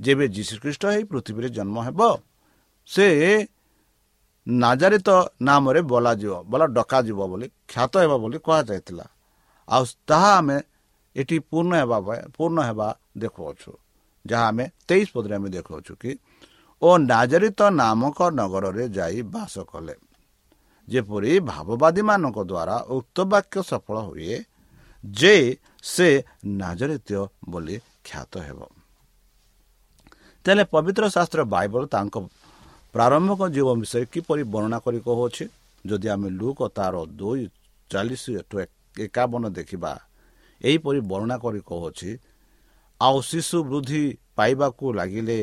[0.00, 2.00] ଯେବେ ଯୀଶୁଖ୍ରୀଷ୍ଟ ଏହି ପୃଥିବୀରେ ଜନ୍ମ ହେବ
[2.88, 3.06] ସେ
[4.46, 5.08] ନାଜାରିତ
[5.42, 9.06] ନାମରେ ବୋଲାଯିବ ବୋଲା ଡକାଯିବ ବୋଲି ଖ୍ୟାତ ହେବ ବୋଲି କୁହାଯାଇଥିଲା।
[9.68, 10.56] ଆଉ ତାହା ଆମେ
[11.16, 11.98] ଏଠି ପୂର୍ଣ୍ଣ ହେବା
[12.36, 12.88] ପୂର୍ଣ୍ଣ ହେବା
[13.22, 13.72] ଦେଖୁଅଛୁ
[14.24, 16.10] ଯାହା ଆମେ ତେଇଶ ପଦରେ ଆମେ ଦେଖୁଅଛୁ କି
[16.82, 19.94] ଓ ନାଜରିତ ନାମକ ନଗରରେ ଯାଇ ବାସ କଲେ।
[20.88, 24.36] ଯେପରି ଭାବବାଦୀମାନଙ୍କ ଦ୍ୱାରା ଉକ୍ତ ବାକ୍ୟ ସଫଳ ହୁଏ
[25.04, 25.34] ଯେ
[25.84, 26.08] ସେ
[26.60, 27.10] ନାଜରିତ
[27.50, 28.60] ବୋଲି ଖ୍ୟାତ ହେବ।
[30.44, 32.14] ତାହେଲେ ପବିତ୍ର ଶାସ୍ତ୍ର ବାଇବଲ ତାଙ୍କ
[32.94, 35.44] ପ୍ରାରମ୍ଭିକ ଜୀବନ ବିଷୟରେ କିପରି ବର୍ଣ୍ଣନା କରି କହୁଅଛି?
[35.84, 37.42] ଯଦି ଆମେ ଲୁକ ତାର ଦୁଇ
[37.90, 38.22] ଚାଳିଶ
[39.04, 39.92] ଏକାବନ ଦେଖିବା
[40.60, 42.10] ଏହିପରି ବର୍ଣ୍ଣନା କରି କହୁଅଛି
[43.00, 44.02] ଆଉ ଶିଶୁ ବୃଦ୍ଧି
[44.36, 45.40] ପାଇବାକୁ ଲାଗିଲେ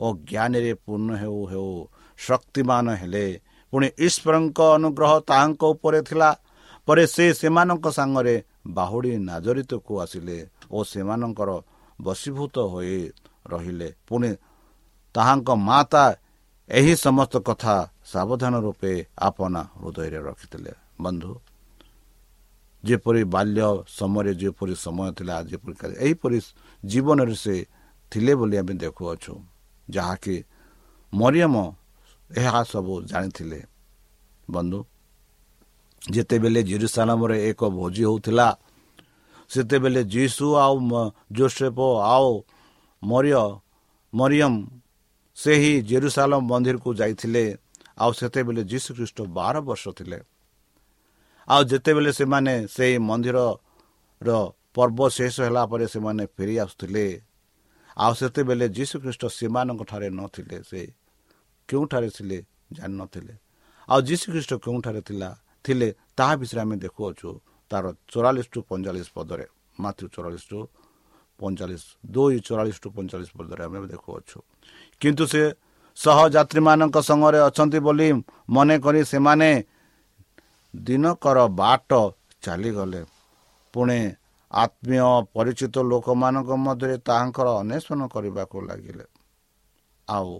[0.00, 1.70] ଓ ଜ୍ଞାନରେ ପୂର୍ଣ୍ଣ ହେଉ ହେଉ
[2.18, 3.26] ଶକ୍ତିମାନ ହେଲେ।
[3.72, 6.30] ପୁଣି ଈଶ୍ୱରଙ୍କ ଅନୁଗ୍ରହ ତାହାଙ୍କ ଉପରେ ଥିଲା।
[6.88, 8.34] ପରେ ସେ ସେମାନଙ୍କ ସାଙ୍ଗରେ
[8.76, 10.38] ବାହୁଡ଼ି ନାଜରିତକୁ ଆସିଲେ
[10.70, 11.50] ଓ ସେମାନଙ୍କର
[11.98, 12.98] ବଶୀଭୂତ ହୋଇ
[13.52, 14.30] ରହିଲେ। ପୁଣି
[15.14, 16.04] ତାହାଙ୍କ ମାତା
[16.68, 17.74] ଏହି ସମସ୍ତ କଥା
[18.12, 20.72] ସାବଧାନ ରୂପେ ଆପନା ହୃଦୟରେ ରଖିଥିଲେ।
[21.04, 21.32] ବନ୍ଧୁ
[22.84, 26.38] ଯେପରି ବାଲ୍ୟ ସମୟରେ ଯେପରି ସମୟ ଥିଲା ଯେପରି ଏହିପରି
[26.82, 27.54] ଜୀବନରେ ସେ
[28.12, 29.32] ଥିଲେ ବୋଲି ଆମେ ଦେଖୁଅଛୁ।
[29.96, 30.36] ଯାହାକି
[31.12, 31.54] ମରିୟମ
[32.30, 33.60] ଏହା ସବୁ ଜାଣିଥିଲେ।
[34.48, 34.78] ବନ୍ଧୁ
[36.02, 38.48] ଯେତେବେଳେ ଜିରୁସାଲାମରେ ଏକ ଭୋଜି ହେଉଥିଲା
[39.50, 40.74] ସେତେବେଳେ ଯୀଶୁ ଆଉ
[41.36, 41.78] ଜୋସେଫ
[42.14, 42.30] ଆଉ
[43.02, 43.34] ମରିୟ
[44.12, 44.54] ମରିୟମ
[45.36, 47.44] ସେହି ଜେରୁସାଲମ ମନ୍ଦିରକୁ ଯାଇଥିଲେ
[48.02, 50.18] ଆଉ ସେତେବେଳେ ଯୀଶୁ ଖ୍ରୀଷ୍ଟ ବାର ବର୍ଷ ଥିଲେ।
[51.48, 54.30] ଆଉ ଯେତେବେଳେ ସେମାନେ ସେହି ମନ୍ଦିରର
[54.74, 57.04] ପର୍ବ ଶେଷ ହେଲା ପରେ ସେମାନେ ଫେରି ଆସୁଥିଲେ
[58.04, 60.80] ଆଉ ସେତେବେଳେ ଯୀଶୁ ଖ୍ରୀଷ୍ଟ ସେମାନଙ୍କଠାରେ ନଥିଲେ ସେ
[61.68, 62.38] କେଉଁଠାରେ ଥିଲେ
[62.76, 63.34] ଜାଣିନଥିଲେ।
[63.88, 65.28] ଆଉ ଯୀଶୁ ଖ୍ରୀଷ୍ଟ କେଉଁଠାରେ ଥିଲା
[65.64, 67.28] ଥିଲେ ତାହା ବିଷୟରେ ଆମେ ଦେଖୁଅଛୁ
[67.70, 69.46] ତାର ଚଉରାଳିଶ ଟୁ ପଇଁଚାଳିଶ ପଦରେ
[69.82, 70.58] ମାତୃ ଚଉରାଳିଶ ଟୁ
[71.40, 71.82] ପଇଁଚାଳିଶ
[72.14, 74.38] ଦୁଇ ଚଉରାଳିଶ ଟୁ ପଇଁଚାଳିଶ ପଦରେ ଆମେ ଦେଖୁଅଛୁ।
[75.00, 75.42] କିନ୍ତୁ ସେ
[75.96, 78.08] ସହଯାତ୍ରୀମାନଙ୍କ ସଙ୍ଗରେ ଅଛନ୍ତି ବୋଲି
[78.56, 79.50] ମନେକରି ସେମାନେ
[80.74, 81.90] ଦିନକର ବାଟ
[82.44, 83.00] ଚାଲିଗଲେ।
[83.74, 83.98] ପୁଣି
[84.50, 85.00] ଆତ୍ମୀୟ
[85.34, 89.06] ପରିଚିତ ଲୋକମାନଙ୍କ ମଧ୍ୟରେ ତାହାଙ୍କର ଅନ୍ୱେଷଣ କରିବାକୁ ଲାଗିଲେ।
[90.08, 90.32] ଆଉ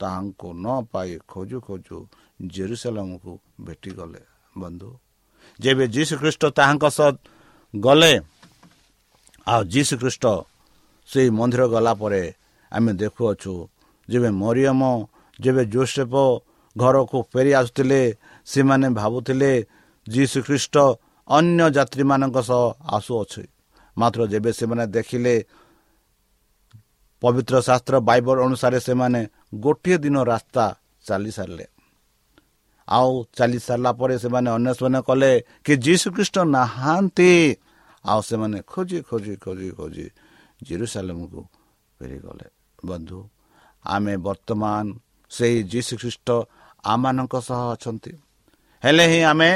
[0.00, 1.96] ତାହାଙ୍କୁ ନ ପାଇ ଖୋଜୁ ଖୋଜୁ
[2.54, 3.32] ଜେରୁସାଲାମକୁ
[3.66, 4.22] ଭେଟିଗଲେ।
[4.58, 4.90] ବନ୍ଧୁ
[5.60, 7.08] ଯେବେ ଯୀଶୁ ଖ୍ରୀଷ୍ଟ ତାହାଙ୍କ ସହ
[7.74, 8.12] ଗଲେ
[9.46, 10.24] ଆଉ ଯୀଶୁ ଖ୍ରୀଷ୍ଟ
[11.08, 12.22] ସେଇ ମନ୍ଦିର ଗଲା ପରେ
[12.72, 13.52] ଆମେ ଦେଖୁଅଛୁ
[14.08, 14.80] ଯେବେ ମରିୟମ
[15.38, 16.14] ଯେବେ ଜୋସେଫ
[16.76, 18.00] ଘରକୁ ଫେରି ଆସୁଥିଲେ
[18.46, 19.52] ସେମାନେ ଭାବୁଥିଲେ
[20.06, 20.76] ଯୀଶୁ ଖ୍ରୀଷ୍ଟ
[21.28, 22.62] ଅନ୍ୟ ଯାତ୍ରୀମାନଙ୍କ ସହ
[22.96, 23.44] ଆସୁଅଛି।
[23.96, 25.34] ମାତ୍ର ଯେବେ ସେମାନେ ଦେଖିଲେ
[27.22, 29.20] ପବିତ୍ର ଶାସ୍ତ୍ର ବାଇବଲ ଅନୁସାରେ ସେମାନେ
[29.64, 30.64] ଗୋଟିଏ ଦିନ ରାସ୍ତା
[31.06, 31.66] ଚାଲି ସାରିଲେ
[32.88, 35.30] ଆଉ ଚାଲି ସାରିଲା ପରେ ସେମାନେ ଅନ୍ୱେଷଣ କଲେ
[35.66, 37.32] କି ଯୀଶୁ ଖ୍ରୀଷ୍ଟ ନାହାନ୍ତି।
[38.04, 40.06] ଆଉ ସେମାନେ ଖୋଜି ଖୋଜି ଖୋଜି ଖୋଜି
[40.66, 41.40] ଜିରୁସାଲମକୁ
[41.98, 42.46] ଫେରିଗଲେ।
[42.88, 43.18] ବନ୍ଧୁ
[43.84, 44.84] ଆମେ ବର୍ତ୍ତମାନ
[45.30, 46.28] ସେହି ଯୀଶୁ ଖ୍ରୀଷ୍ଟ
[46.84, 48.12] ଆମମାନଙ୍କ ସହ ଅଛନ୍ତି।
[48.82, 49.50] ହେଲେ ହିଁ ଆମେ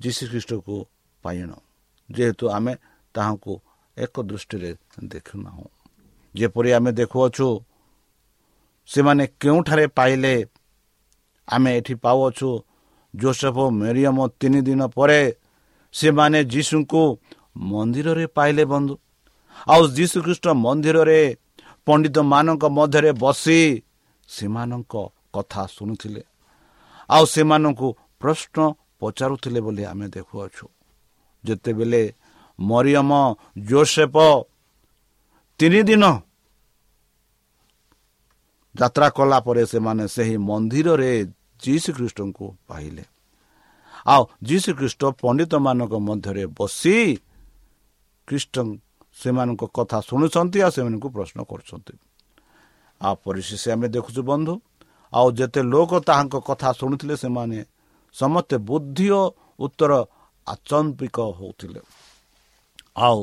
[0.00, 0.74] ଯୀଶୁ ଖ୍ରୀଷ୍ଟକୁ
[1.22, 1.56] ପାଇଣୁ
[2.10, 2.72] ଯେହେତୁ ଆମେ
[3.14, 3.52] ତାହାଙ୍କୁ
[3.98, 4.70] ଏକ ଦୃଷ୍ଟିରେ
[5.04, 5.68] ଦେଖୁନାହୁଁ।
[6.34, 7.48] ଯେପରି ଆମେ ଦେଖୁଅଛୁ
[8.88, 10.34] ସେମାନେ କେଉଁଠାରେ ପାଇଲେ
[11.48, 12.50] ଆମେ ଏଠି ପାଉଅଛୁ?
[13.14, 15.20] ଜୋସେଫ ମେରିୟମ ତିନି ଦିନ ପରେ
[15.94, 17.02] ସେମାନେ ଯୀଶୁଙ୍କୁ
[17.56, 18.94] ମନ୍ଦିରରେ ପାଇଲେ ବନ୍ଧୁ।
[19.68, 21.20] ଆଉ ଯୀଶୁଖ୍ରୀଷ୍ଟ ମନ୍ଦିରରେ
[21.86, 23.60] ପଣ୍ଡିତମାନଙ୍କ ମଧ୍ୟରେ ବସି
[24.28, 24.94] ସେମାନଙ୍କ
[25.34, 26.22] କଥା ଶୁଣୁଥିଲେ।
[27.10, 27.88] ଆଉ ସେମାନଙ୍କୁ
[28.20, 28.58] ପ୍ରଶ୍ନ
[29.04, 30.64] ପଚାରୁଥିଲେ ବୋଲି ଆମେ ଦେଖୁଅଛୁ।
[31.44, 32.02] ଯେତେବେଳେ
[32.58, 33.10] ମରିୟମ
[33.68, 34.16] ଜୋସେଫ
[35.60, 36.04] ତିନି ଦିନ
[38.74, 41.12] ଯାତ୍ରା କଲା ପରେ ସେମାନେ ସେହି ମନ୍ଦିରରେ
[41.62, 43.04] ଯୀଶୁ ଖ୍ରୀଷ୍ଟଙ୍କୁ ପାଇଲେ।
[44.06, 46.96] ଆଉ ଯୀଶୁ ଖ୍ରୀଷ୍ଟ ପଣ୍ଡିତମାନଙ୍କ ମଧ୍ୟରେ ବସି
[48.28, 48.54] ଖ୍ରୀଷ୍ଟ
[49.16, 51.94] ସେମାନଙ୍କ କଥା ଶୁଣୁଛନ୍ତି ଆଉ ସେମାନଙ୍କୁ ପ୍ରଶ୍ନ କରୁଛନ୍ତି।
[53.00, 54.54] ଆଉ ପରିଶେଷ ଆମେ ଦେଖୁଛୁ ବନ୍ଧୁ
[55.12, 57.58] ଆଉ ଯେତେ ଲୋକ ତାହାଙ୍କ କଥା ଶୁଣୁଥିଲେ ସେମାନେ
[58.14, 59.22] ସମସ୍ତେ ବୁଦ୍ଧି ଓ
[59.66, 59.92] ଉତ୍ତର
[60.46, 61.80] ଆଚମ୍ବିକ ହେଉଥିଲେ।
[63.06, 63.20] ଆଉ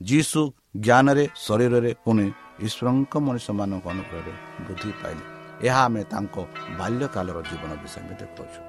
[0.00, 0.40] ଯୀଶୁ
[0.86, 2.26] ଜ୍ଞାନରେ ଶରୀରରେ ପୁଣି
[2.66, 4.34] ଈଶ୍ୱରଙ୍କ ମଣିଷମାନଙ୍କ ଅନୁଗ୍ରହରେ
[4.66, 5.24] ବୃଦ୍ଧି ପାଇଲେ।
[5.66, 6.34] ଏହା ଆମେ ତାଙ୍କ
[6.78, 8.60] ବାଲ୍ୟକାଳର ଜୀବନ ବିଷୟରେ ଦେଖୁଅଛୁ।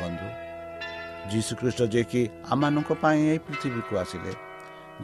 [0.00, 0.28] ବନ୍ଧୁ
[1.30, 4.32] ଯୀଶୁଖ୍ରୀଷ୍ଟ ଯିଏକି ଆମମାନଙ୍କ ପାଇଁ ଏହି ପୃଥିବୀକୁ ଆସିଲେ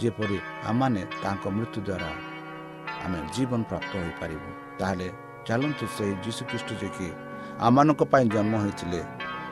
[0.00, 0.38] ଯେପରି
[0.68, 2.10] ଆମମାନେ ତାଙ୍କ ମୃତ୍ୟୁ ଦ୍ୱାରା
[3.04, 5.08] ଆମେ ଜୀବନ ପ୍ରାପ୍ତ ହୋଇପାରିବୁ ତାହେଲେ
[5.46, 7.08] ଚାଲନ୍ତୁ ସେହି ଯୀଶୁଖ୍ରୀଷ୍ଟ ଯିଏକି
[7.66, 9.00] ଆମମାନଙ୍କ ପାଇଁ ଜନ୍ମ ହୋଇଥିଲେ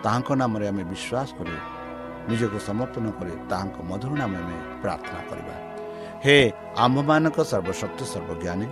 [0.05, 1.55] ତାହାଙ୍କ ନାମରେ ଆମେ ବିଶ୍ୱାସ କରି
[2.29, 5.55] ନିଜକୁ ସମର୍ପଣ କରି ତାହାଙ୍କ ମଧୁର ନାମ ଆମେ ପ୍ରାର୍ଥନା କରିବା।
[6.25, 6.37] ହେ
[6.85, 8.67] ଆମ୍ଭମାନଙ୍କ ସର୍ବଶକ୍ତି ସର୍ବଜ୍ଞାନୀ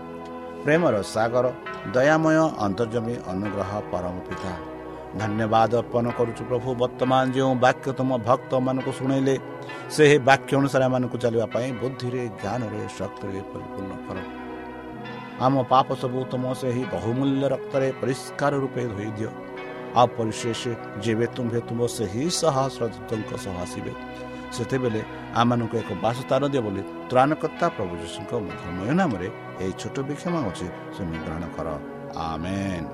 [0.65, 1.47] ପ୍ରେମର ସାଗର
[1.95, 4.53] ଦୟାମୟ ଅନ୍ତର୍ଜମୀ ଅନୁଗ୍ରହ ପରମ ପିତା
[5.21, 9.35] ଧନ୍ୟବାଦ ଅର୍ପଣ କରୁଛୁ ପ୍ରଭୁ ବର୍ତ୍ତମାନ ଯେଉଁ ବାକ୍ୟ ତୁମ ଭକ୍ତମାନଙ୍କୁ ଶୁଣେଇଲେ
[9.95, 14.19] ସେହି ବାକ୍ୟ ଅନୁସାରେ ଏମାନଙ୍କୁ ଚାଲିବା ପାଇଁ ବୁଦ୍ଧିରେ ଜ୍ଞାନରେ ଶକ୍ତିରେ ପରିପୂର୍ଣ୍ଣ କର।
[15.45, 19.31] ଆମ ପାପ ସବୁ ତୁମ ସେହି ବହୁମୂଲ୍ୟ ରକ୍ତରେ ପରିଷ୍କାର ରୂପେ ଧୋଇ ଦିଅ।
[19.95, 20.63] ଆପରି ଶେଷ
[21.05, 23.93] ଯେବେ ତୁମ୍ଭେ ତୁମ ସେହି ସହସ୍ରଦୂତଙ୍କ ସହ ଆସିବେ
[24.57, 25.01] ସେତେବେଳେ
[25.41, 29.29] ଆମମାନଙ୍କୁ ଏକ ବାସସ୍ଥାନ ଦିଅ ବୋଲି ତ୍ରାଣକର୍ତ୍ତା ପ୍ରଭୁ ଯୀଶୁଙ୍କ ମଧୁମୟ ନାମରେ
[29.63, 31.69] ଏହି ଛୋଟ ବିକ୍ଷମା ଅଛି ତୁମେ ଗ୍ରହଣ କର
[32.27, 32.89] ଆମେନ୍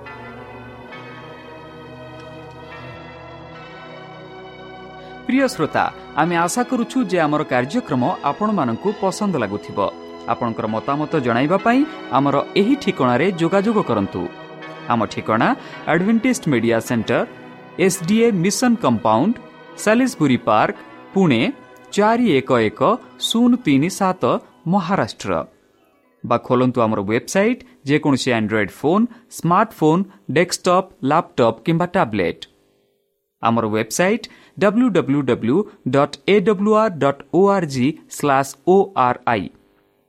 [5.27, 5.85] ପ୍ରିୟ ଶ୍ରୋତା
[6.17, 9.79] ଆମେ ଆଶା କରୁଛୁ ଯେ ଆମର କାର୍ଯ୍ୟକ୍ରମ ଆପଣମାନଙ୍କୁ ପସନ୍ଦ ଲାଗୁଥିବ
[10.33, 11.81] ଆପଣଙ୍କର ମତାମତ ଜଣାଇବା ପାଇଁ
[12.19, 14.21] ଆମର ଏହି ଠିକଣାରେ ଯୋଗାଯୋଗ କରନ୍ତୁ
[14.89, 15.49] ଆମ ଠିକଣା
[15.87, 17.21] Adventist media centre
[17.79, 19.35] SDA mission compound
[19.79, 20.75] সাি park
[21.15, 21.53] Pune
[21.91, 22.81] চারি এক এক
[23.21, 24.23] শূন্য তিন সাত
[24.67, 25.31] মহারাষ্ট্র
[26.25, 32.39] বা খোলতু আমার ওয়েবসাইট যেকোন android phone smartphone desktop laptop কিংবা ট্যাবলেট
[33.41, 34.23] আমার ওয়েবসাইট
[34.63, 35.57] www.awr.org/ডবলু
[35.89, 36.17] ডট
[36.99, 37.41] ডট ও